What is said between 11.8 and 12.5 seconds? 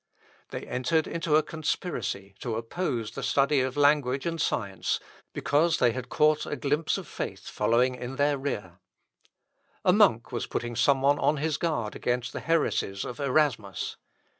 against the